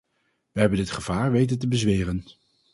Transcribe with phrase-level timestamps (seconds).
[0.51, 2.23] Wij hebben dit gevaar weten te bezweren.